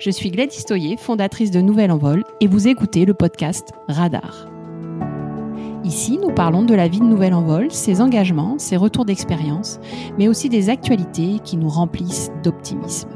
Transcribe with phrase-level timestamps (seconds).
[0.00, 4.48] Je suis Gladys Toyer, fondatrice de Nouvelle Envol, et vous écoutez le podcast Radar.
[5.84, 9.78] Ici, nous parlons de la vie de Nouvelle Envol, ses engagements, ses retours d'expérience,
[10.16, 13.10] mais aussi des actualités qui nous remplissent d'optimisme.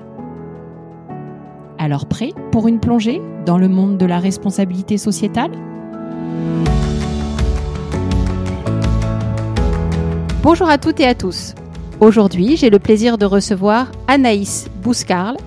[1.79, 5.53] Alors prêt pour une plongée dans le monde de la responsabilité sociétale?
[10.43, 11.55] Bonjour à toutes et à tous.
[12.01, 15.39] Aujourd'hui, j'ai le plaisir de recevoir Anaïs Bouscarl,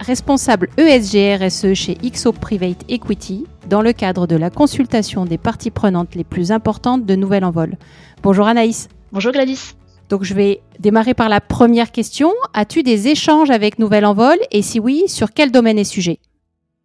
[0.00, 6.14] responsable ESG-RSE chez XO Private Equity, dans le cadre de la consultation des parties prenantes
[6.14, 7.76] les plus importantes de Nouvelle Envol.
[8.22, 8.88] Bonjour Anaïs.
[9.12, 9.74] Bonjour Gladys.
[10.08, 12.32] Donc je vais démarrer par la première question.
[12.52, 16.18] As-tu des échanges avec Nouvelle Envol et si oui, sur quel domaine et sujet?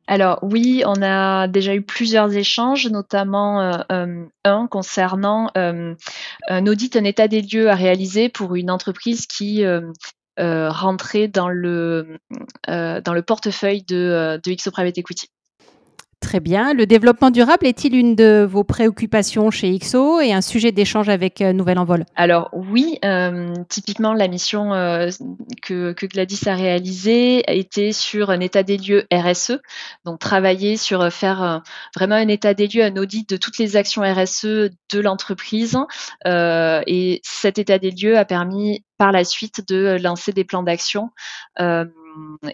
[0.08, 5.96] Alors oui, on a déjà eu plusieurs échanges, notamment euh, euh, un concernant euh,
[6.48, 9.64] un audit, un état des lieux à réaliser pour une entreprise qui
[10.38, 12.18] rentrait dans le
[12.68, 15.30] dans le portefeuille de, de XO Private Equity.
[16.26, 16.74] Très bien.
[16.74, 21.40] Le développement durable est-il une de vos préoccupations chez XO et un sujet d'échange avec
[21.40, 22.04] euh, Nouvelle Envol?
[22.16, 25.12] Alors oui, euh, typiquement la mission euh,
[25.62, 29.60] que, Gladys a réalisée était sur un état des lieux RSE,
[30.04, 31.62] donc travailler sur faire
[31.96, 35.78] vraiment un état des lieux, un audit de toutes les actions RSE de l'entreprise.
[36.26, 41.12] et cet état des lieux a permis par la suite de lancer des plans d'action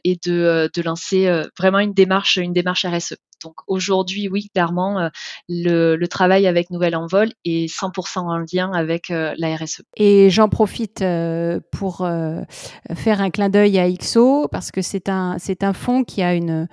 [0.03, 3.15] et de, de lancer vraiment une démarche, une démarche RSE.
[3.43, 5.09] Donc aujourd'hui, oui, clairement, euh,
[5.49, 9.81] le, travail avec Nouvelle Envol est 100% en lien avec euh, la RSE.
[9.97, 12.07] Et j'en profite euh, pour
[12.95, 15.37] faire un clin d'œil à XO parce que c'est un
[15.73, 16.67] fonds qui a une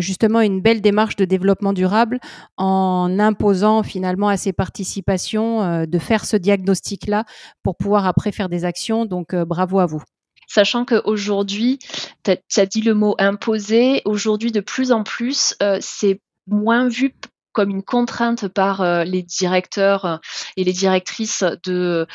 [0.00, 2.20] justement une belle démarche de développement durable
[2.56, 7.24] en imposant finalement à ses participations de faire ce diagnostic là
[7.62, 9.06] pour pouvoir après faire des actions.
[9.06, 10.02] Donc bravo à vous
[10.48, 11.78] sachant qu'aujourd'hui,
[12.24, 17.14] tu as, dit le mot imposé, aujourd'hui de plus en plus, euh, c'est moins vu
[17.52, 20.16] comme une contrainte par euh, les directeurs euh,
[20.56, 22.06] et les directrices de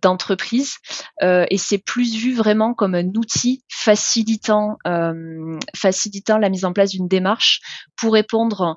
[0.00, 0.76] d'entreprises
[1.20, 4.76] et c'est plus vu vraiment comme un outil facilitant
[5.74, 7.60] facilitant la mise en place d'une démarche
[7.96, 8.76] pour répondre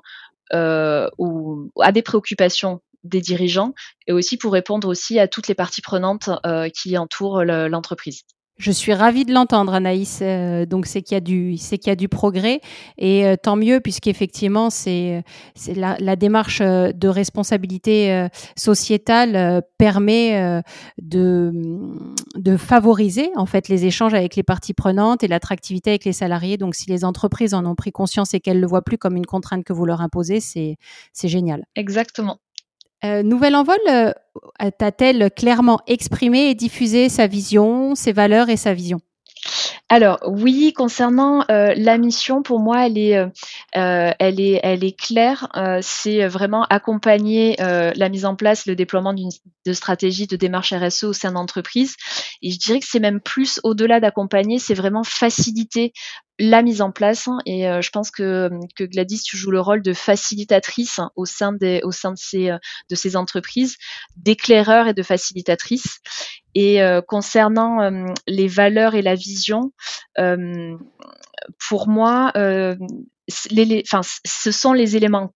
[0.52, 3.72] à des préoccupations des dirigeants
[4.06, 6.30] et aussi pour répondre aussi à toutes les parties prenantes
[6.74, 8.22] qui entourent l'entreprise.
[8.56, 10.20] Je suis ravie de l'entendre, Anaïs.
[10.22, 12.60] Euh, donc c'est qu'il y a du, progrès
[12.96, 15.24] et euh, tant mieux puisqu'effectivement c'est,
[15.54, 20.62] c'est la, démarche euh, de responsabilité sociétale permet
[21.02, 21.52] de,
[22.36, 26.56] de favoriser en fait les échanges avec les parties prenantes et l'attractivité avec les salariés.
[26.56, 29.26] Donc si les entreprises en ont pris conscience et qu'elles le voient plus comme une
[29.26, 30.76] contrainte que vous leur imposez, c'est,
[31.12, 31.66] c'est génial.
[31.74, 32.38] Exactement.
[33.04, 34.12] Euh, Nouvelle Envol euh,
[34.78, 39.00] t'a-t-elle clairement exprimé et diffusé sa vision, ses valeurs et sa vision?
[39.88, 43.22] Alors oui, concernant euh, la mission, pour moi, elle est,
[43.72, 45.48] elle est claire.
[45.80, 49.30] c'est vraiment accompagner la mise en place, le déploiement d'une
[49.64, 51.96] de stratégie de démarche RSE au sein d'entreprise.
[52.42, 55.92] Et je dirais que c'est même plus au-delà d'accompagner, c'est vraiment faciliter
[56.38, 59.92] la mise en place et euh, je pense que, Gladys tu joues le rôle de
[59.94, 62.58] facilitatrice au sein au sein de ces euh,
[62.90, 63.76] de ces entreprises
[64.16, 66.00] d'éclaireur et de facilitatrice
[66.56, 67.90] et euh, concernant
[68.26, 69.72] les valeurs et la vision
[71.68, 72.32] pour moi
[73.28, 75.30] ce sont les éléments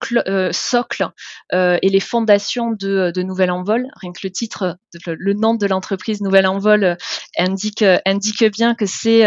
[0.53, 1.09] socles
[1.53, 3.87] et les fondations de, Nouvelle Envol.
[3.97, 6.97] Rien que le titre, le, nom de l'entreprise Nouvelle Envol
[7.37, 9.27] indique, indique bien que c'est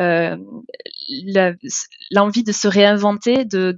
[0.00, 0.36] euh,
[2.10, 3.76] l'envie de se réinventer, de,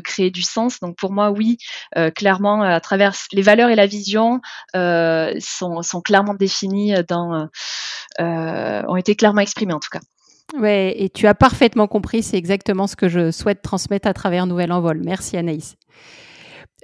[0.00, 0.80] créer du sens.
[0.80, 1.58] Donc pour moi, oui,
[1.96, 4.40] euh, clairement, à travers les valeurs et la vision
[4.76, 7.48] euh, sont, clairement définies dans,
[8.18, 10.00] ont été clairement exprimées en tout cas.
[10.58, 14.46] Ouais, et tu as parfaitement compris, c'est exactement ce que je souhaite transmettre à travers
[14.46, 15.00] Nouvelle Envol.
[15.02, 15.76] Merci Anaïs.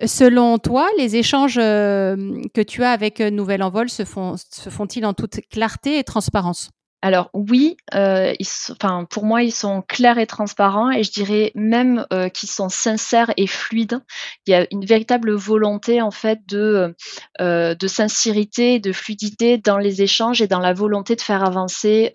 [0.06, 5.98] Selon toi, les échanges que tu as avec Nouvelle Envol se font-ils en toute clarté
[5.98, 6.70] et transparence?
[7.00, 8.34] Alors oui, euh,
[8.72, 12.68] enfin pour moi ils sont clairs et transparents et je dirais même euh, qu'ils sont
[12.68, 14.00] sincères et fluides.
[14.46, 16.96] Il y a une véritable volonté en fait de
[17.40, 22.12] euh, de sincérité, de fluidité dans les échanges et dans la volonté de faire avancer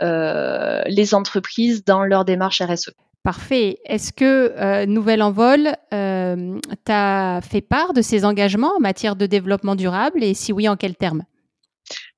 [0.00, 2.92] les entreprises dans leur démarche RSE.
[3.22, 3.78] Parfait.
[3.84, 10.22] Est-ce que Nouvelle Envol t'a fait part de ses engagements en matière de développement durable
[10.22, 11.24] et si oui, en quels termes?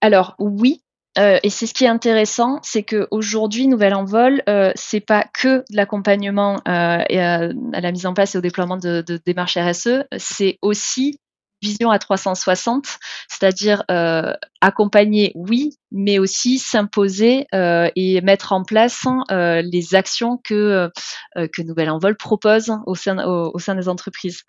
[0.01, 0.83] Alors oui,
[1.19, 5.59] euh, et c'est ce qui est intéressant, c'est qu'aujourd'hui, Nouvelle Envol, euh, c'est pas que
[5.59, 10.05] de l'accompagnement euh, à, la mise en place et au déploiement de, de démarches RSE,
[10.17, 11.19] c'est aussi
[11.61, 12.99] vision à 360,
[13.29, 20.91] c'est-à-dire euh, accompagner, oui, mais aussi s'imposer et mettre en place les actions que
[21.35, 24.43] que Nouvelle Envol propose au sein au, sein des entreprises.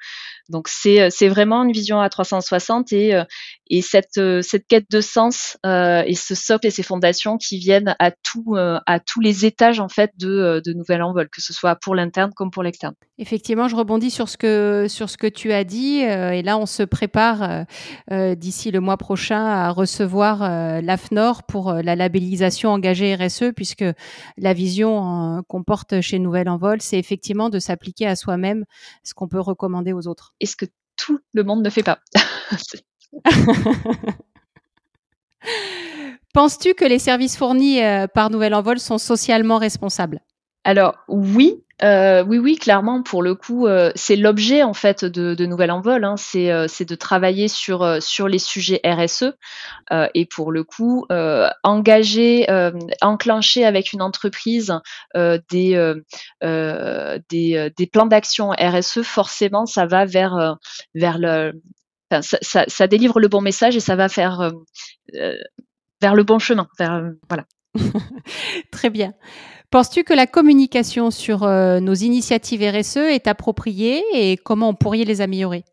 [0.49, 3.21] Donc c'est c'est vraiment une vision à 360 et
[3.69, 8.11] et cette cette quête de sens et ce socle et ces fondations qui viennent à
[8.85, 12.31] à tous les étages en fait de de Nouvelle Envol, que ce soit pour l'interne
[12.35, 12.93] comme pour l'externe.
[13.19, 16.65] Effectivement, je rebondis sur ce que sur ce que tu as dit et là on
[16.65, 17.65] se prépare
[18.09, 20.39] d'ici le mois prochain à recevoir
[20.81, 23.85] l'AFNOR pour la labellisation engagée RSE puisque
[24.37, 28.65] la vision qu'on porte chez Nouvelle Envol, c'est effectivement de s'appliquer à soi-même
[29.03, 30.35] ce qu'on peut recommander aux autres.
[30.39, 30.65] Et ce que
[30.95, 31.97] tout le monde ne fait pas.
[36.33, 37.79] Penses-tu que les services fournis
[38.13, 40.21] par Nouvelle Envol sont socialement responsables?
[40.63, 45.35] Alors oui, euh, oui, oui, clairement, pour le coup, euh, c'est l'objet en fait de,
[45.35, 47.83] de Nouvelle Envol, hein, euh, c'est de travailler sur
[48.27, 49.33] les sujets RSE
[50.13, 51.05] et pour le coup,
[51.63, 52.47] engager,
[53.01, 54.73] enclencher avec une entreprise
[55.15, 56.03] des,
[57.91, 60.57] plans d'action RSE, forcément, ça va vers
[60.95, 61.51] le,
[62.21, 64.51] ça, délivre le bon message et ça va faire
[66.01, 66.67] vers le bon chemin,
[67.29, 67.45] voilà.
[68.71, 69.13] Très bien.
[69.73, 75.03] Penses-tu que la communication sur euh, nos initiatives RSE est appropriée et comment on pourrait
[75.03, 75.63] les améliorer?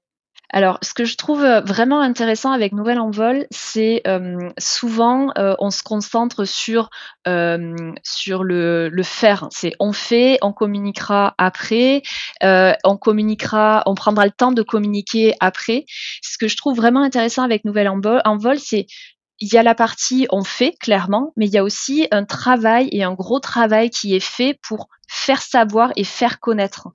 [0.49, 5.70] Alors, ce que je trouve euh, vraiment intéressant avec Nouvelle Envol, c'est euh, souvent on
[5.70, 6.88] se concentre sur
[7.26, 9.49] le faire.
[9.50, 12.00] C'est on fait, on communiquera après,
[12.43, 15.85] on communiquera, on prendra le temps de communiquer après.
[16.23, 18.87] Ce que je trouve vraiment intéressant avec Nouvelle Envol, c'est
[19.41, 22.89] il y a la partie on fait clairement, mais il y a aussi un travail
[22.93, 26.89] et un gros travail qui est fait pour faire savoir et faire connaître,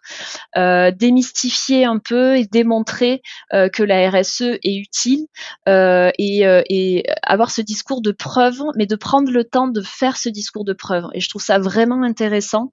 [0.55, 3.21] euh, démystifier un peu et démontrer
[3.53, 5.25] euh, que la RSE est utile
[5.67, 9.81] euh, et, euh, et, avoir ce discours de preuve, mais de prendre le temps de
[9.81, 11.05] faire ce discours de preuve.
[11.13, 12.71] Et je trouve ça vraiment intéressant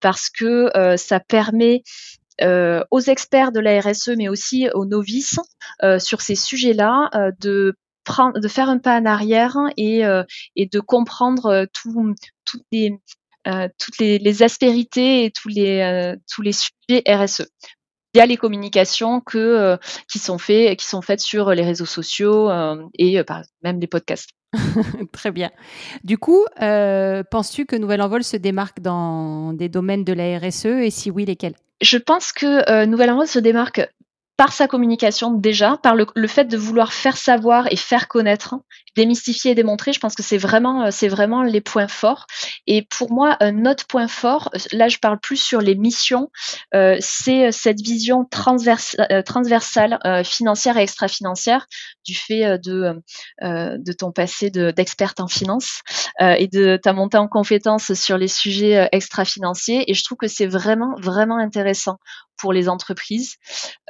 [0.00, 1.82] parce que euh, ça permet
[2.42, 5.38] euh, aux experts de la RSE, mais aussi aux novices
[5.82, 7.76] euh, sur ces sujets-là, euh, de
[8.34, 10.22] de faire un pas en arrière et, euh,
[10.56, 12.14] et de comprendre euh, tout,
[12.44, 12.92] toutes les
[13.46, 17.46] euh, toutes les, les, aspérités et tous les tous les sujets RSE
[18.14, 19.78] via les communications que
[20.10, 22.50] qui sont faits qui sont faites sur les réseaux sociaux
[22.98, 24.30] et par, même les podcasts.
[25.12, 25.50] Très bien.
[26.02, 30.66] Du coup, euh, penses-tu que Nouvelle Envol se démarque dans des domaines de la RSE
[30.66, 31.54] et si oui, lesquels?
[31.80, 33.86] Je pense que euh, Nouvelle Envol se démarque
[34.36, 38.56] par sa communication déjà, par le, fait de vouloir faire savoir et faire connaître,
[38.96, 42.26] démystifier et démontrer, je pense que c'est vraiment, euh, c'est vraiment les points forts.
[42.66, 46.30] Et pour moi, un autre point fort, euh, là je parle plus sur les missions,
[46.74, 51.66] euh, c'est euh, cette vision euh, transversale, euh, financière et extra-financière,
[52.04, 53.00] du fait de,
[53.98, 55.80] ton passé d'experte en finance
[56.20, 59.90] et de ta montée en compétences sur les sujets extra-financiers.
[59.90, 61.98] Et je trouve que c'est vraiment, vraiment intéressant
[62.36, 63.36] pour les entreprises,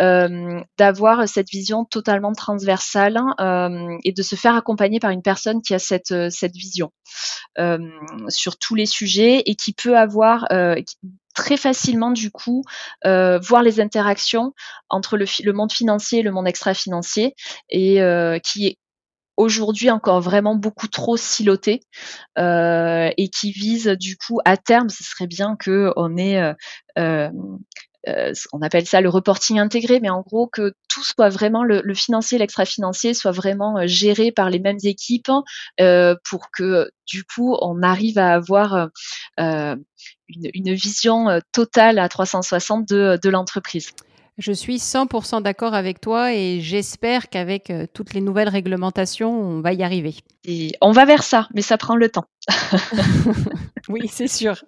[0.01, 5.63] euh, d'avoir cette vision totalement transversale euh, et de se faire accompagner par une personne
[5.63, 6.91] qui a cette, euh, cette vision
[8.29, 10.49] sur tous les sujets et qui peut avoir
[11.35, 12.65] très facilement du coup
[13.05, 14.53] voir les interactions
[14.89, 17.37] entre le, le, monde financier et le monde extra-financier
[17.71, 18.01] et
[18.43, 18.79] qui est
[19.37, 21.81] aujourd'hui encore vraiment beaucoup trop siloté
[22.39, 26.55] euh, et qui vise du coup à terme, ce serait bien que on ait
[26.99, 27.31] euh,
[28.09, 31.81] euh, on appelle ça le reporting intégré, mais en gros que tout soit vraiment le,
[31.83, 35.31] le financier, l'extra-financier soit vraiment euh, géré par les mêmes équipes
[35.81, 38.89] euh, pour que du coup on arrive à avoir
[39.41, 39.77] euh,
[40.29, 43.91] une, une, vision totale à 360 de, de l'entreprise.
[44.37, 49.73] Je suis 100% d'accord avec toi et j'espère qu'avec toutes les nouvelles réglementations, on va
[49.73, 50.17] y arriver.
[50.45, 52.25] Et on va vers ça, mais ça prend le temps.
[53.89, 54.65] oui, c'est sûr.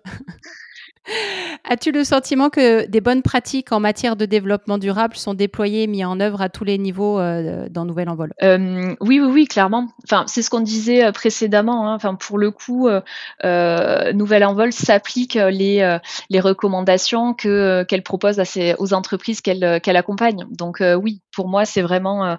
[1.69, 5.87] As-tu le sentiment que des bonnes pratiques en matière de développement durable sont déployées et
[5.87, 8.33] mises en œuvre à tous les niveaux euh, dans Nouvelle Envol?
[8.43, 9.89] Euh, Oui, oui, oui, clairement.
[10.05, 11.89] Enfin, c'est ce qu'on disait euh, précédemment.
[11.89, 11.95] Hein.
[11.95, 15.99] Enfin, pour le coup, euh, Nouvelle Envol s'applique les,
[16.31, 20.47] les recommandations que qu'elle propose à ses, aux entreprises qu'elle qu'elle accompagne.
[20.51, 22.39] Donc oui, pour moi, c'est vraiment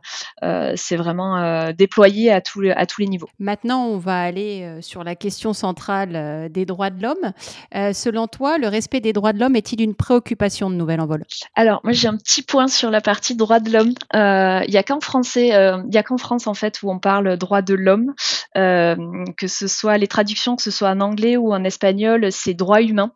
[0.75, 3.29] c'est vraiment déployé à tous à tous les niveaux.
[3.39, 7.93] Maintenant, on va aller sur la question centrale des droits de l'homme.
[7.93, 11.23] selon toi, le respect des droits de l'homme est-il une préoccupation de Nouvelle Envol?
[11.55, 13.93] Alors, moi, j'ai un petit point sur la partie droits de l'homme.
[14.15, 18.13] Euh, il n'y a qu'en euh, France, en fait, où on parle droits de l'homme,
[18.57, 18.95] euh,
[19.37, 22.81] que ce soit les traductions, que ce soit en anglais ou en espagnol, c'est droits
[22.81, 23.11] humains.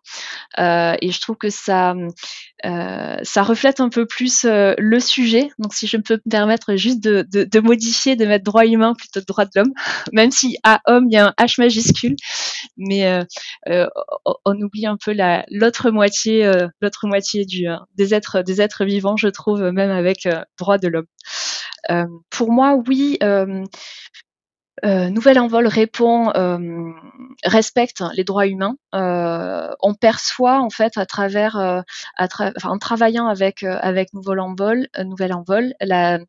[0.58, 1.96] et je trouve que ça,
[2.64, 5.50] ça reflète un peu plus le sujet.
[5.60, 8.94] Donc, si je peux me permettre juste de, de, de modifier, de mettre droits humains
[8.94, 9.74] plutôt que droits de l'homme,
[10.14, 12.16] même si à homme, il y a un H majuscule.
[12.78, 13.26] Mais
[14.46, 15.14] on oublie un peu
[15.50, 19.92] l'autre moitié, euh, l'autre moitié du, euh, des êtres, des êtres vivants, je trouve, même
[19.92, 21.08] avec euh, droit de l'homme.
[22.30, 23.18] pour moi, oui.
[24.84, 26.32] Nouvel Envol répond,
[27.44, 28.76] respecte les droits humains.
[28.94, 31.84] on perçoit en fait à travers,
[32.64, 36.20] en travaillant avec avec Nouvel Envol, Nouvel Envol, la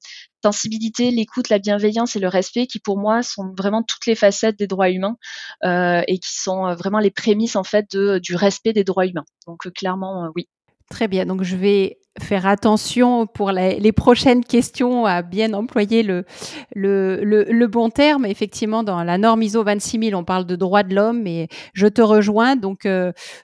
[0.42, 4.58] sensibilité, l'écoute, la bienveillance et le respect qui pour moi sont vraiment toutes les facettes
[4.58, 5.16] des droits humains
[5.64, 9.06] euh, et qui sont euh, vraiment les prémices en fait de, du respect des droits
[9.06, 9.24] humains.
[9.46, 10.48] Donc euh, clairement oui.
[10.90, 17.66] Très bien, donc je vais faire attention pour les, prochaines questions à bien employer le,
[17.66, 18.26] bon terme.
[18.26, 22.02] Effectivement, dans la norme ISO 26000, on parle de droits de l'homme et je te
[22.02, 22.86] rejoins, donc,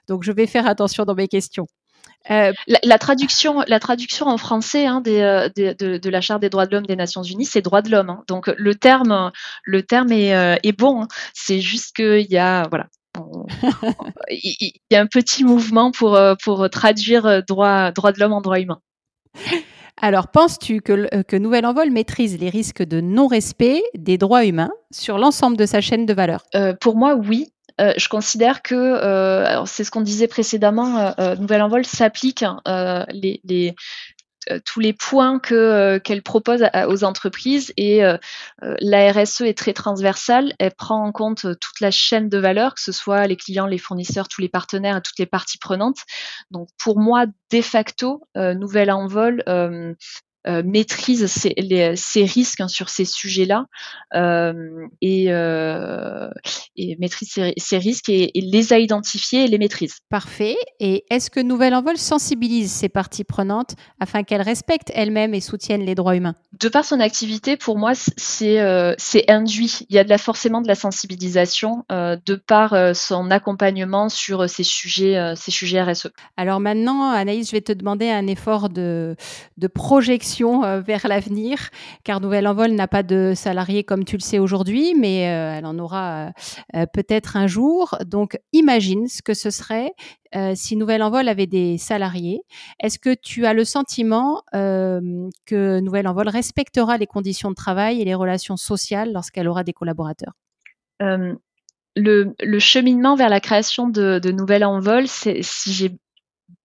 [0.07, 1.65] donc je vais faire attention dans mes questions.
[2.31, 6.75] Euh, la, traduction, la traduction en français hein, euh, de, la Charte des droits de
[6.75, 8.09] l'homme des Nations Unies, c'est droits de l'homme.
[8.09, 8.23] Hein.
[8.27, 9.31] Donc le terme,
[9.63, 11.03] le terme est, euh, bon.
[11.03, 11.07] Hein.
[11.33, 12.87] C'est juste qu'il y a, voilà,
[14.29, 18.59] il y a un petit mouvement pour, pour traduire droit, droit de l'homme en droit
[18.59, 18.79] humain.
[20.01, 25.17] Alors, penses-tu que, que Nouvel Envol maîtrise les risques de non-respect des droits humains sur
[25.17, 26.43] l'ensemble de sa chaîne de valeur?
[26.79, 27.51] Pour moi, oui.
[27.79, 32.43] Euh, je considère que, euh, c'est ce qu'on disait précédemment, euh, Nouvelle Envol s'applique
[33.11, 33.75] les
[34.65, 38.01] tous les points que qu'elle propose aux entreprises et
[38.61, 40.53] la RSE est très transversale.
[40.57, 43.77] Elle prend en compte toute la chaîne de valeur, que ce soit les clients, les
[43.77, 45.99] fournisseurs, tous les partenaires et toutes les parties prenantes.
[46.49, 49.93] Donc pour moi, de facto, Nouvelle Envol euh,
[50.45, 53.65] maîtrise ces, risques hein, sur ces sujets-là
[54.15, 56.29] euh, et, euh,
[56.75, 59.97] et, maîtrise ces, risques et, les a identifiés et les maîtrise.
[60.09, 60.55] Parfait.
[60.79, 65.85] Et est-ce que Nouvelle Envol sensibilise ces parties prenantes afin qu'elles respectent elles-mêmes et soutiennent
[65.85, 66.35] les droits humains?
[66.59, 68.59] De par son activité, pour moi, c'est
[68.97, 69.79] c'est induit.
[69.89, 74.63] Il y a de la, forcément de la sensibilisation de par son accompagnement sur ces
[74.63, 76.09] sujets, ces sujets RSE.
[76.37, 79.15] Alors maintenant, Anaïs, je vais te demander un effort de,
[79.57, 81.69] de projection euh, vers l'avenir,
[82.03, 85.65] car Nouvelle Envol n'a pas de salariés comme tu le sais aujourd'hui, mais euh, elle
[85.65, 86.31] en aura
[86.75, 87.97] euh, peut-être un jour.
[88.05, 89.93] Donc imagine ce que ce serait
[90.53, 92.41] si Nouvelle Envol avait des salariés.
[92.79, 98.05] Est-ce que tu as le sentiment que Nouvelle Envol respectera les conditions de travail et
[98.05, 100.33] les relations sociales lorsqu'elle aura des collaborateurs?
[101.95, 105.41] Le, cheminement vers la création de, de Nouvelle Envol, si
[105.73, 105.97] j'ai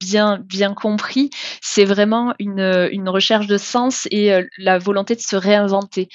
[0.00, 5.20] bien bien compris, c'est vraiment une, une, recherche de sens et euh, la volonté de
[5.20, 6.08] se réinventer.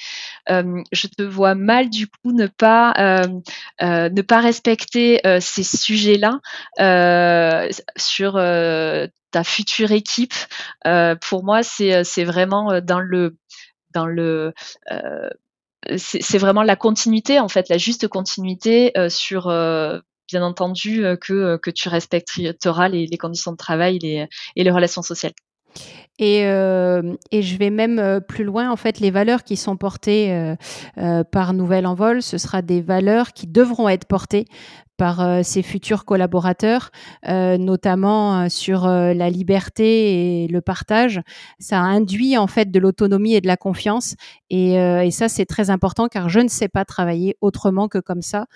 [0.50, 3.26] Euh, je te vois mal du coup ne pas euh,
[3.80, 6.40] ne pas respecter ces sujets-là
[7.96, 10.34] sur ta future équipe.
[11.20, 13.36] pour moi, c'est vraiment dans le
[13.94, 14.52] dans le
[15.96, 19.48] c'est vraiment la continuité en fait, la juste continuité sur
[20.30, 24.70] bien entendu euh, que, euh, que tu respecteras les, les conditions de travail et les,
[24.70, 25.32] relations sociales.
[26.18, 30.54] Et, euh, et, je vais même plus loin, en fait, les valeurs qui sont portées
[31.32, 34.46] par Nouvel Envol, ce sera des valeurs qui devront être portées
[35.00, 36.90] par euh, ses futurs collaborateurs,
[37.26, 41.22] euh, notamment euh, sur la liberté et le partage.
[41.58, 44.14] Ça induit en fait de l'autonomie et de la confiance.
[44.50, 48.46] Et, ça, c'est très important car je ne sais pas travailler autrement que comme ça.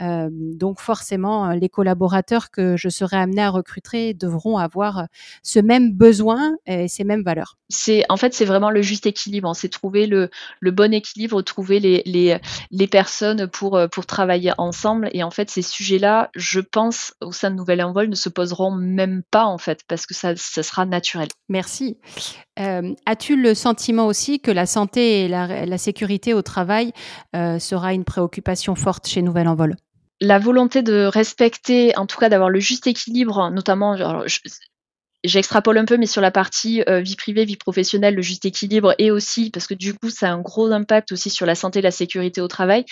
[0.00, 5.06] donc forcément, les collaborateurs que je serai amené à recruter devront avoir
[5.42, 7.58] ce même besoin et ces mêmes valeurs.
[7.68, 9.54] C'est en fait c'est vraiment le juste équilibre.
[9.54, 10.30] C'est trouver le,
[10.62, 15.10] bon équilibre, trouver les personnes pour pour travailler ensemble.
[15.12, 18.28] Et en fait, ces sujets là je pense, au sein de Nouvelle Envol, ne se
[18.28, 21.28] poseront même pas, en fait, parce que ça, sera naturel.
[21.48, 21.98] Merci.
[22.58, 26.92] Euh, as-tu le sentiment aussi que la santé et la, sécurité au travail
[27.34, 29.76] euh, sera une préoccupation forte chez Nouvelle Envol
[30.24, 33.96] la volonté de respecter, en tout cas d'avoir le juste équilibre, notamment,
[35.24, 38.94] j'extrapole un peu, mais sur la partie euh, vie privée, vie professionnelle, le juste équilibre,
[38.98, 41.78] et aussi parce que du coup, ça a un gros impact aussi sur la santé
[41.78, 42.84] et la sécurité au travail.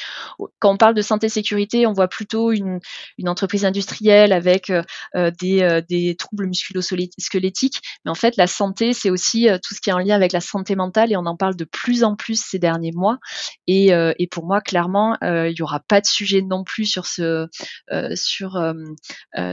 [0.60, 2.78] Quand on parle de santé-sécurité, on voit plutôt une,
[3.18, 4.82] une entreprise industrielle avec euh,
[5.16, 9.90] euh, des, des, troubles musculo-squelettiques, mais en fait, la santé, c'est aussi tout ce qui
[9.90, 12.40] est en lien avec la santé mentale, et on en parle de plus en plus
[12.40, 13.18] ces derniers mois.
[13.66, 17.46] Et, et pour moi, clairement, il n'y aura pas de sujet non plus sur ce,
[18.14, 18.60] sur,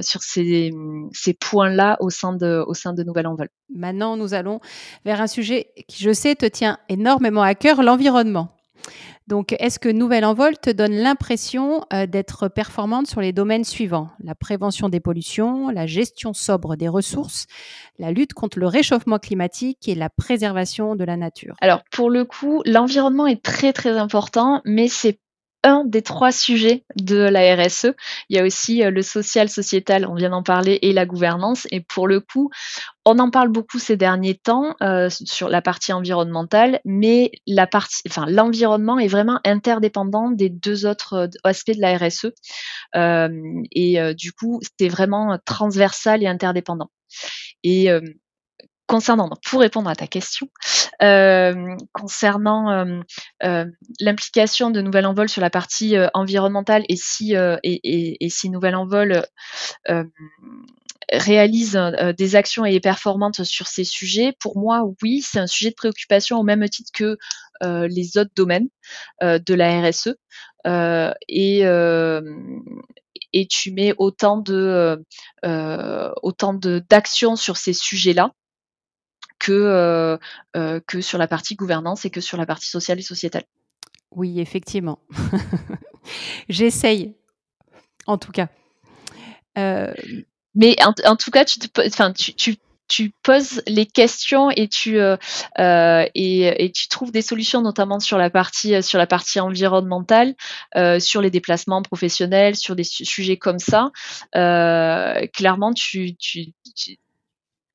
[0.01, 0.71] sur ces,
[1.13, 3.49] ces points-là au sein de au sein de Nouvelle Envol.
[3.73, 4.59] Maintenant, nous allons
[5.05, 8.49] vers un sujet qui, je sais, te tient énormément à cœur, l'environnement.
[9.27, 14.09] Donc, est-ce que Nouvelle Envol te donne l'impression euh, d'être performante sur les domaines suivants?
[14.23, 17.45] La prévention des pollutions, la gestion sobre des ressources,
[17.99, 21.55] la lutte contre le réchauffement climatique et la préservation de la nature.
[21.59, 25.19] Alors, pour le coup, l'environnement est très très important, mais c'est
[25.67, 27.93] un des trois sujets de la RSE.
[28.29, 31.67] Il y a aussi euh, le social, sociétal, on vient d'en parler, et la gouvernance.
[31.71, 32.49] Et pour le coup,
[33.05, 38.01] on en parle beaucoup ces derniers temps euh, sur la partie environnementale, mais la partie,
[38.07, 42.31] enfin, l'environnement est vraiment interdépendant des deux autres euh, aspects de la RSE.
[43.71, 46.89] et du coup, c'est vraiment transversal et interdépendant.
[47.63, 47.89] Et
[48.87, 50.47] concernant, pour répondre à ta question,
[51.03, 53.01] euh, concernant euh,
[53.43, 53.65] euh,
[53.99, 57.35] l'implication de Nouvelle Envol sur la partie environnementale et si,
[58.49, 59.23] Nouvelle Envol
[61.11, 61.79] réalise
[62.17, 65.75] des actions et est performante sur ces sujets, pour moi, oui, c'est un sujet de
[65.75, 67.17] préoccupation au même titre que
[67.61, 68.69] les autres domaines
[69.21, 70.15] de la RSE.
[71.27, 71.61] et,
[73.33, 75.03] et tu mets autant de
[76.21, 78.31] autant d'actions sur ces sujets-là
[79.39, 80.17] que, euh,
[80.55, 83.43] euh, que sur la partie gouvernance et que sur la partie sociale et sociétale.
[84.11, 84.99] Oui, effectivement.
[86.49, 87.15] J'essaye,
[88.05, 88.47] en tout cas.
[89.57, 89.93] Euh,
[90.55, 96.65] Mais en, tout cas, tu, enfin, tu, tu, tu, poses les questions et tu, et,
[96.65, 100.35] et, tu trouves des solutions, notamment sur la partie, sur la partie environnementale,
[100.99, 103.91] sur les déplacements professionnels, sur des sujets comme ça.
[104.31, 106.97] clairement, tu, tu tu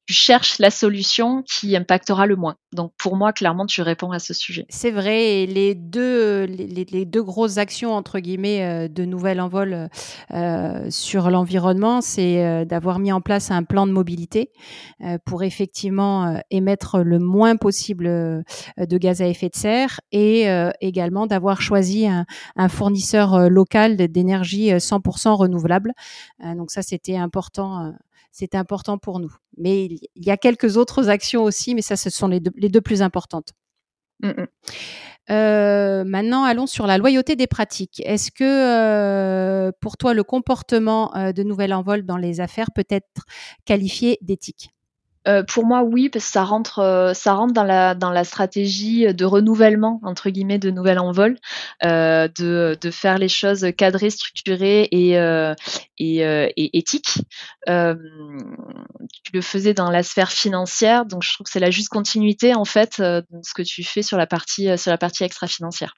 [0.09, 2.57] cherches la solution qui impactera le moins.
[2.73, 4.67] Donc pour moi, clairement, tu réponds à ce sujet.
[4.69, 9.89] C'est vrai, et les deux, les, deux grosses actions, entre guillemets, euh, de nouvel envol
[10.33, 14.51] euh, sur l'environnement, c'est euh, d'avoir mis en place un plan de mobilité
[15.25, 20.47] pour effectivement émettre le moins possible de gaz à effet de serre et
[20.81, 25.93] également d'avoir choisi un fournisseur local d'énergie 100% renouvelable.
[26.41, 27.93] donc ça, c'était important
[28.33, 29.33] c'est important pour nous.
[29.59, 33.03] Mais il y a quelques autres actions aussi, mais ça, ce sont les deux, plus
[33.03, 33.53] importantes.
[34.21, 34.47] Mmh, mmh.
[35.31, 38.03] Euh, maintenant, allons sur la loyauté des pratiques.
[38.05, 42.87] Est-ce que euh, pour toi, le comportement euh, de nouvel envol dans les affaires peut
[42.89, 43.23] être
[43.65, 44.71] qualifié d'éthique?
[45.29, 48.25] Euh, pour moi, oui, parce que ça rentre, euh, ça rentre dans la dans la
[48.25, 51.39] stratégie de renouvellement entre guillemets de nouvel envol,
[51.85, 55.55] euh, de, de faire les choses cadrées, structurées et euh,
[55.99, 57.21] et, euh, et éthiques.
[57.67, 62.55] tu le faisais dans la sphère financière, donc je trouve que c'est la juste continuité
[62.55, 65.95] en fait de ce que tu fais sur la partie sur la partie extra financière.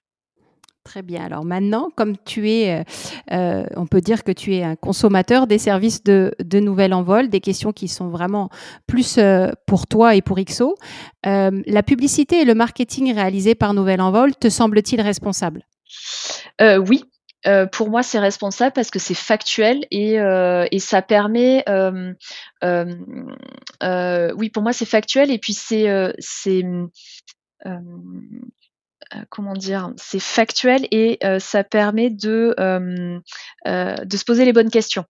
[0.85, 1.25] Très bien.
[1.25, 2.85] Alors maintenant, comme tu es, euh,
[3.33, 7.31] euh, on peut dire que tu es un consommateur des services de, de Nouvelle Envol,
[7.31, 8.51] des questions qui sont vraiment
[8.87, 10.77] plus euh, pour toi et pour XO.
[11.25, 15.67] la publicité et le marketing réalisés par Nouvelle Envol, te semble-t-il responsable
[16.61, 17.05] Oui,
[17.73, 20.17] pour moi, c'est responsable parce que c'est factuel et,
[20.71, 21.65] et, ça permet.
[22.63, 26.13] oui, pour moi, c'est factuel et puis c'est
[29.29, 33.19] comment dire, c'est factuel et euh, ça permet de, euh,
[33.65, 35.05] de se poser les bonnes questions.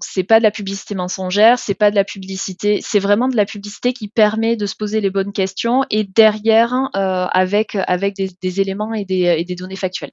[0.00, 3.46] C'est pas de la publicité mensongère, c'est pas de la publicité, c'est vraiment de la
[3.46, 8.92] publicité qui permet de se poser les bonnes questions et derrière avec avec des, éléments
[8.94, 10.10] et des, et des, données factuelles.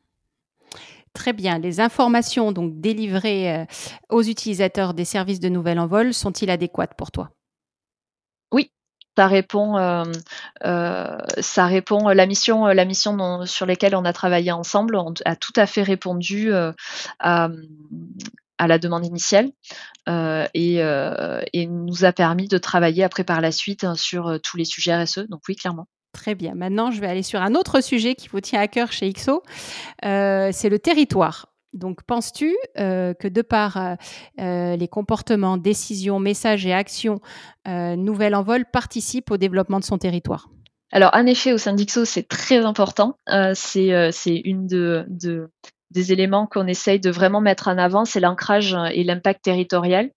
[1.13, 1.57] Très bien.
[1.57, 3.65] Les informations donc délivrées
[4.09, 7.31] aux utilisateurs des services de Nouvelle Envol sont-ils adéquates pour toi?
[8.51, 8.71] Oui,
[9.15, 10.03] ça répond, euh,
[10.65, 15.53] euh, ça répond la mission, la mission sur lesquelles on a travaillé ensemble a tout
[15.55, 16.71] à fait répondu euh,
[17.19, 17.49] à,
[18.59, 19.51] la demande initiale
[20.07, 20.81] et,
[21.67, 25.27] nous a permis de travailler après par la suite hein, sur tous les sujets RSE.
[25.29, 25.87] Donc oui, clairement.
[26.13, 26.53] Très bien.
[26.53, 29.43] Maintenant, je vais aller sur un autre sujet qui vous tient à cœur chez XO.
[30.01, 31.52] c'est le territoire.
[31.73, 33.95] Donc, penses-tu euh, que de par euh,
[34.39, 37.19] euh, les comportements, décisions, messages et actions,
[37.65, 40.49] Nouvelle Envol participe au développement de son territoire?
[40.91, 43.17] Alors, en effet, au sein d'IXO, c'est très important.
[43.53, 45.07] c'est une de,
[45.91, 50.11] des éléments qu'on essaye de vraiment mettre en avant, c'est l'ancrage et l'impact territorial.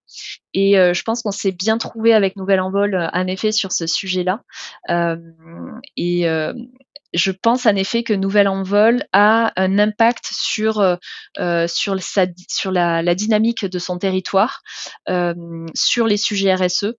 [0.55, 4.43] Et je pense qu'on s'est bien trouvé avec Nouvelle Envol, en effet, sur ce sujet-là.
[5.97, 6.27] et
[7.13, 10.97] je pense en effet que Nouvelle Envol a un impact sur, euh,
[11.39, 11.95] euh, sur
[12.73, 14.63] la, dynamique de son territoire,
[15.09, 15.35] euh,
[15.75, 16.95] sur les sujets RSE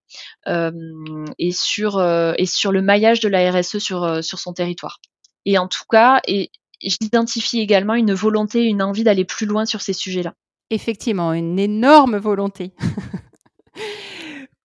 [0.47, 2.01] et, sur,
[2.37, 4.99] et sur le maillage de la RSE sur, sur son territoire.
[5.45, 6.49] Et en tout cas, et,
[6.81, 10.33] j'identifie également une volonté, une envie d'aller plus loin sur ces sujets-là.
[10.69, 12.73] Effectivement, une énorme volonté.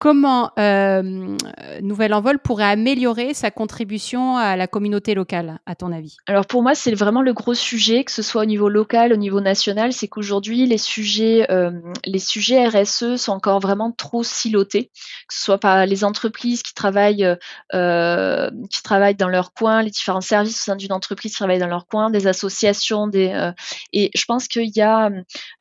[0.02, 1.38] comment euh,
[1.84, 6.18] Nouvelle Envol pourrait améliorer sa contribution à la communauté locale, à ton avis?
[6.26, 9.16] Alors pour moi, c'est vraiment le gros sujet, que ce soit au niveau local, au
[9.16, 11.70] niveau national, c'est qu'aujourd'hui, les sujets, euh,
[12.04, 14.86] les sujets RSE sont encore vraiment trop silotés,
[15.28, 17.38] que ce soit par les entreprises qui travaillent,
[17.76, 21.60] euh, qui travaillent dans leur coin, les différents services au sein d'une entreprise qui travaillent
[21.60, 23.52] dans leur coin, des associations, des,
[23.94, 25.12] et je pense qu'il y a,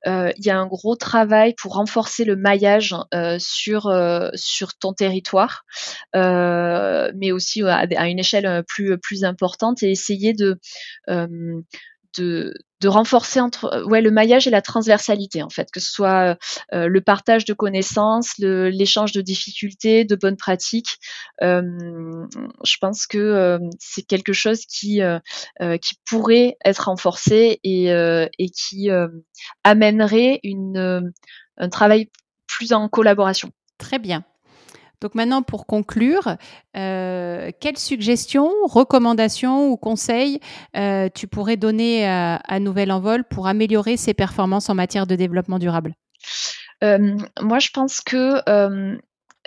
[0.07, 2.97] y a un gros travail pour renforcer le maillage
[3.39, 3.91] sur
[4.35, 5.65] sur ton territoire,
[6.17, 10.59] euh, mais aussi à, une échelle plus plus importante et essayer de
[11.09, 11.63] euh,
[12.85, 15.71] renforcer entre le maillage et la transversalité en fait.
[15.71, 16.37] Que ce soit
[16.75, 20.99] euh, le partage de connaissances l'échange de difficultés de bonnes pratiques
[21.41, 25.01] je pense que c'est quelque chose qui
[26.09, 28.89] pourrait être renforcé et, qui
[29.63, 32.11] amènerait un travail
[32.49, 34.23] plus en collaboration Très bien.
[35.01, 36.37] Donc maintenant, pour conclure,
[36.77, 40.41] euh, quelles suggestions, recommandations ou conseils
[40.77, 45.17] euh, tu pourrais donner à, à Nouvelle Envol pour améliorer ses performances en matière de
[45.17, 45.95] développement durable?
[46.85, 48.43] Euh, Moi, je pense que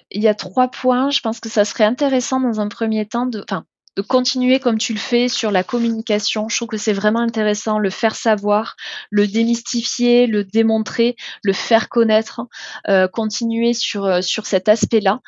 [0.09, 1.11] il y a trois points.
[1.11, 3.45] Je pense que ça serait intéressant dans un premier temps de,
[3.95, 6.49] de continuer comme tu le fais sur la communication.
[6.49, 8.75] Je trouve que c'est vraiment intéressant, le faire savoir,
[9.11, 12.41] le démystifier, le démontrer, le faire connaître,
[12.89, 15.19] euh, continuer sur, euh, sur cet aspect-là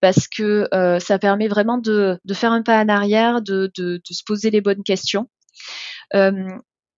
[0.00, 4.50] parce que euh, ça permet vraiment de, faire un pas en arrière, de, se poser
[4.50, 5.28] les bonnes questions.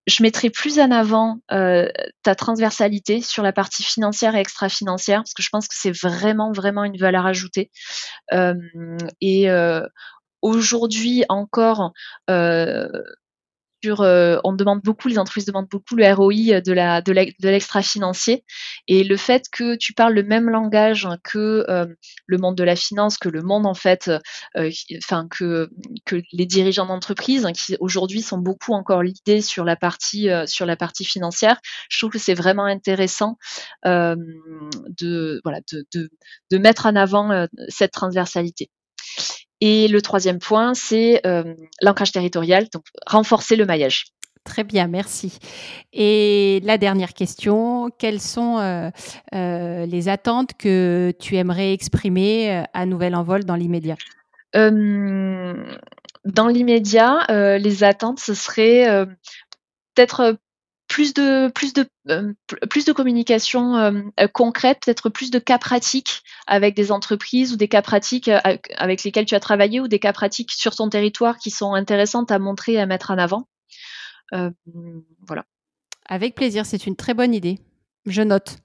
[0.05, 5.43] Je mettrai plus en avant ta transversalité sur la partie financière et extra-financière parce que
[5.43, 7.71] je pense que c'est vraiment vraiment une valeur ajoutée
[10.43, 11.93] Aujourd'hui encore,
[12.29, 12.89] euh,
[13.85, 18.43] euh, on demande beaucoup, les entreprises demandent beaucoup le ROI de la de l'extra financier
[18.89, 21.85] et le fait que tu parles le même langage que euh,
[22.25, 24.11] le monde de la finance, que le monde en fait,
[24.97, 25.69] enfin que
[26.33, 31.05] les dirigeants d'entreprise qui aujourd'hui sont beaucoup encore l'idée sur la partie sur la partie
[31.05, 33.37] financière, je trouve que c'est vraiment intéressant
[33.85, 38.69] de voilà de mettre en avant cette transversalité.
[39.65, 44.07] Et le troisième point, c'est euh, l'ancrage territorial, donc renforcer le maillage.
[44.43, 45.39] Très bien, merci.
[45.93, 48.89] Et la dernière question, quelles sont euh,
[49.33, 53.95] euh, les attentes que tu aimerais exprimer à Nouvel Envol dans l'immédiat?
[54.53, 57.25] Dans l'immédiat,
[57.57, 59.05] les attentes, ce serait
[59.95, 60.35] peut-être
[60.93, 62.33] plus de plus de euh,
[62.69, 67.55] plus de communication euh, euh, concrète, peut-être plus de cas pratiques avec des entreprises ou
[67.55, 71.39] des cas pratiques avec lesquels tu as travaillé ou des cas pratiques sur ton territoire
[71.39, 73.47] qui sont intéressantes à montrer et à mettre en avant.
[74.31, 75.45] voilà.
[76.05, 77.57] Avec plaisir, c'est une très bonne idée.
[78.05, 78.59] Je note.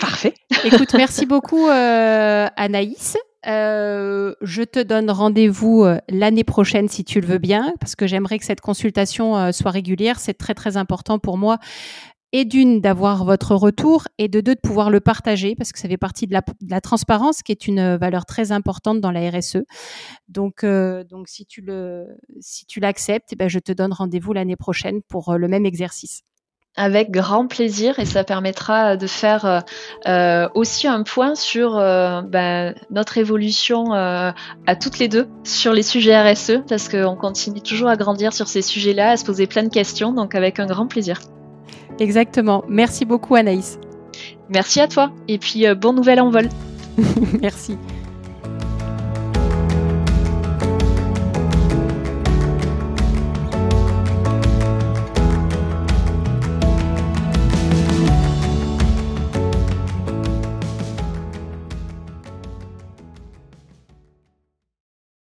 [0.00, 0.32] Parfait.
[0.64, 3.18] Écoute, merci beaucoup Anaïs.
[3.46, 8.06] Euh, je te donne rendez-vous euh, l'année prochaine si tu le veux bien, parce que
[8.06, 10.20] j'aimerais que cette consultation euh, soit régulière.
[10.20, 11.58] C'est très très important pour moi.
[12.34, 15.86] Et d'une, d'avoir votre retour, et de deux, de pouvoir le partager, parce que ça
[15.86, 19.58] fait partie de la, transparence, qui est une valeur très importante dans la RSE.
[20.28, 22.06] Donc, donc si tu le,
[22.40, 26.22] si tu l'acceptes, eh ben, je te donne rendez-vous l'année prochaine pour le même exercice.
[26.74, 29.60] Avec grand plaisir et ça permettra de faire euh,
[30.08, 34.34] euh, aussi un point sur euh, ben, notre évolution à
[34.80, 38.62] toutes les deux sur les sujets RSE parce qu'on continue toujours à grandir sur ces
[38.62, 41.20] sujets-là, à se poser plein de questions, donc avec un grand plaisir.
[41.98, 42.64] Exactement.
[42.68, 43.78] Merci beaucoup Anaïs.
[44.48, 46.48] Merci à toi et puis bon nouvel envol.
[47.42, 47.76] Merci.